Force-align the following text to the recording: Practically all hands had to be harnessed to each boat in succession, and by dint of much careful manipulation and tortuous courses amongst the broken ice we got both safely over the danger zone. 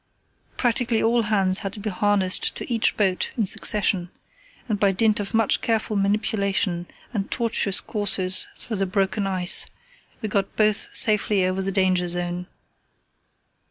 Practically 0.57 1.03
all 1.03 1.21
hands 1.21 1.59
had 1.59 1.73
to 1.73 1.79
be 1.79 1.91
harnessed 1.91 2.55
to 2.55 2.67
each 2.73 2.97
boat 2.97 3.31
in 3.37 3.45
succession, 3.45 4.09
and 4.67 4.79
by 4.79 4.91
dint 4.91 5.19
of 5.19 5.35
much 5.35 5.61
careful 5.61 5.95
manipulation 5.95 6.87
and 7.13 7.29
tortuous 7.29 7.79
courses 7.79 8.47
amongst 8.67 8.79
the 8.79 8.87
broken 8.87 9.27
ice 9.27 9.67
we 10.19 10.27
got 10.27 10.55
both 10.55 10.89
safely 10.91 11.45
over 11.45 11.61
the 11.61 11.71
danger 11.71 12.07
zone. 12.07 12.47